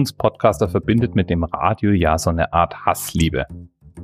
[0.00, 3.44] Uns Podcaster verbindet mit dem Radio ja so eine Art Hassliebe.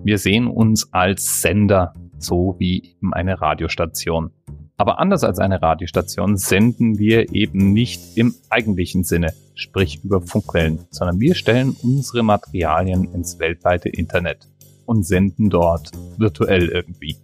[0.04, 4.30] Wir sehen uns als Sender, so wie eben eine Radiostation.
[4.76, 10.80] Aber anders als eine Radiostation senden wir eben nicht im eigentlichen Sinne, sprich über Funkwellen,
[10.90, 14.50] sondern wir stellen unsere Materialien ins weltweite Internet
[14.84, 17.16] und senden dort virtuell irgendwie.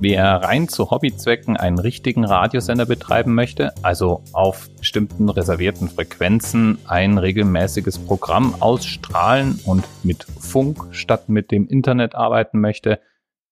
[0.00, 7.18] Wer rein zu Hobbyzwecken einen richtigen Radiosender betreiben möchte, also auf bestimmten reservierten Frequenzen ein
[7.18, 13.00] regelmäßiges Programm ausstrahlen und mit Funk statt mit dem Internet arbeiten möchte,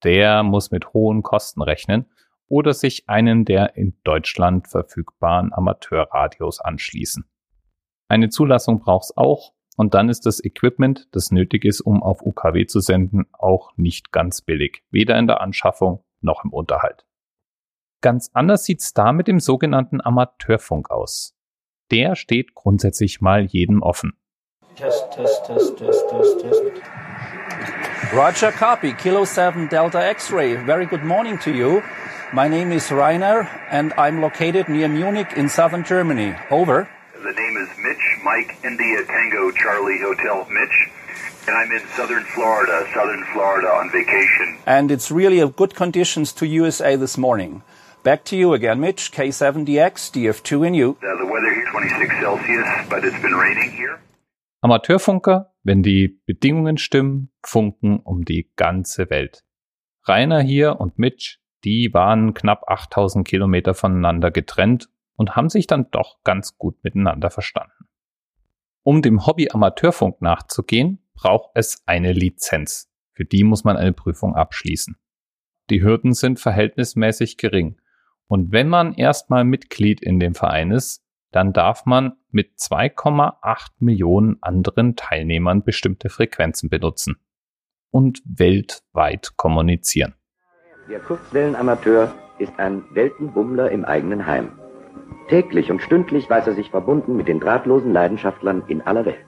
[0.04, 2.06] der muss mit hohen Kosten rechnen
[2.46, 7.24] oder sich einen der in Deutschland verfügbaren Amateurradios anschließen.
[8.06, 12.22] Eine Zulassung braucht es auch und dann ist das Equipment, das nötig ist, um auf
[12.22, 17.06] UKW zu senden, auch nicht ganz billig, weder in der Anschaffung noch im Unterhalt.
[18.00, 21.34] Ganz anders sieht's da mit dem sogenannten Amateurfunk aus.
[21.90, 24.16] Der steht grundsätzlich mal jedem offen.
[24.76, 26.72] Test, test, test, test, test, test.
[28.12, 28.92] Roger, copy.
[28.92, 30.56] Kilo 7 Delta X-ray.
[30.66, 31.82] Very good morning to you.
[32.32, 36.34] My name is Rainer and I'm located near Munich in southern Germany.
[36.50, 36.88] Over.
[37.14, 40.90] The name is Mitch, Mike, India, Tango, Charlie, Hotel, Mitch.
[41.48, 44.58] And I'm in southern Florida, southern Florida on vacation.
[44.66, 47.62] And it's really of good conditions to USA this morning.
[48.02, 49.12] Back to you again, Mitch.
[49.12, 50.96] K7DX, DF2 in you.
[51.02, 53.98] Uh, the weather here 26 Celsius, but it's been raining here.
[54.60, 59.44] Amateurfunker, wenn die Bedingungen stimmen, funken um die ganze Welt.
[60.08, 65.90] Rainer hier und Mitch, die waren knapp 8000 Kilometer voneinander getrennt und haben sich dann
[65.92, 67.86] doch ganz gut miteinander verstanden.
[68.82, 72.88] Um dem Hobby Amateurfunk nachzugehen, braucht es eine Lizenz.
[73.12, 74.96] Für die muss man eine Prüfung abschließen.
[75.70, 77.80] Die Hürden sind verhältnismäßig gering.
[78.28, 84.36] Und wenn man erstmal Mitglied in dem Verein ist, dann darf man mit 2,8 Millionen
[84.42, 87.16] anderen Teilnehmern bestimmte Frequenzen benutzen
[87.90, 90.14] und weltweit kommunizieren.
[90.88, 94.52] Der Kurzwellenamateur ist ein Weltenbummler im eigenen Heim.
[95.28, 99.24] Täglich und stündlich weiß er sich verbunden mit den drahtlosen Leidenschaftlern in aller Welt.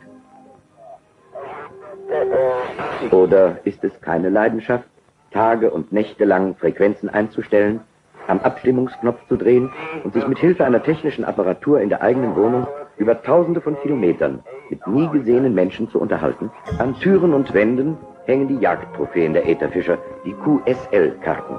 [3.10, 4.84] Oder ist es keine Leidenschaft,
[5.30, 7.80] Tage und Nächte lang Frequenzen einzustellen,
[8.26, 9.70] am Abstimmungsknopf zu drehen
[10.04, 12.66] und sich mit Hilfe einer technischen Apparatur in der eigenen Wohnung
[12.96, 16.50] über tausende von Kilometern mit nie gesehenen Menschen zu unterhalten?
[16.78, 21.56] An Türen und Wänden hängen die Jagdtrophäen der Ätherfischer, die QSL-Karten.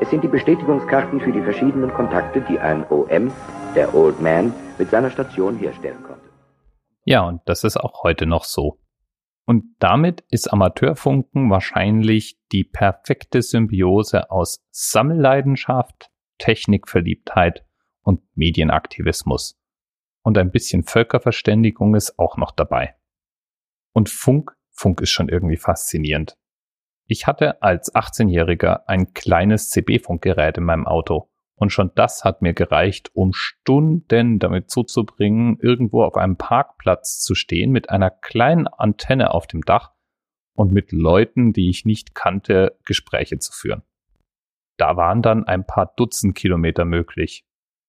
[0.00, 3.32] Es sind die Bestätigungskarten für die verschiedenen Kontakte, die ein OM,
[3.74, 6.28] der Old Man, mit seiner Station herstellen konnte.
[7.04, 8.78] Ja, und das ist auch heute noch so.
[9.48, 17.64] Und damit ist Amateurfunken wahrscheinlich die perfekte Symbiose aus Sammelleidenschaft, Technikverliebtheit
[18.02, 19.58] und Medienaktivismus.
[20.20, 22.96] Und ein bisschen Völkerverständigung ist auch noch dabei.
[23.94, 26.36] Und Funk, Funk ist schon irgendwie faszinierend.
[27.06, 32.54] Ich hatte als 18-Jähriger ein kleines CB-Funkgerät in meinem Auto und schon das hat mir
[32.54, 39.34] gereicht, um Stunden damit zuzubringen, irgendwo auf einem Parkplatz zu stehen mit einer kleinen Antenne
[39.34, 39.92] auf dem Dach
[40.54, 43.82] und mit Leuten, die ich nicht kannte, Gespräche zu führen.
[44.76, 47.44] Da waren dann ein paar Dutzend Kilometer möglich.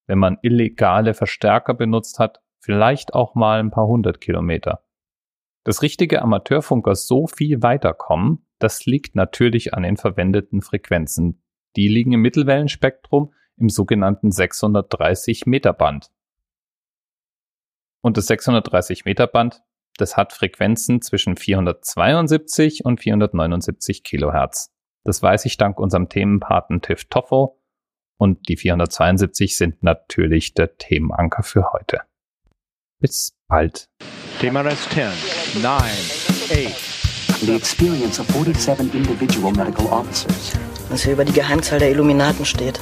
[0.08, 4.84] Wenn man illegale Verstärker benutzt hat, vielleicht auch mal ein paar hundert Kilometer.
[5.64, 11.44] Das richtige Amateurfunker so viel weiterkommen, das liegt natürlich an den verwendeten Frequenzen.
[11.76, 16.12] Die liegen im Mittelwellenspektrum im sogenannten 630 Meter Band.
[18.02, 19.62] Und das 630 Meter Band,
[19.98, 24.72] das hat Frequenzen zwischen 472 und 479 Kilohertz.
[25.04, 27.60] Das weiß ich dank unserem Themenpaten Tiff Toffo
[28.18, 32.02] und die 472 sind natürlich der Themenanker für heute.
[33.00, 33.90] Bis bald.
[34.40, 37.00] TMRS 10, 9, 8.
[37.42, 40.58] The experience of 47 individual medical officers.
[40.90, 42.82] Was hier über die Geheimzahl der Illuminaten steht.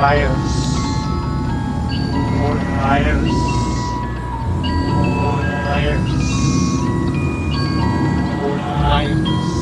[0.00, 0.78] lions.
[2.38, 3.32] More fires.
[4.86, 6.08] More fires.
[8.40, 9.57] More fires.